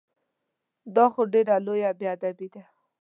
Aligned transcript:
دا 0.95 1.05
خو 1.13 1.21
ډېره 1.33 1.55
لویه 1.65 1.91
بې 1.97 2.07
ادبي 2.15 2.47
ده! 2.53 2.63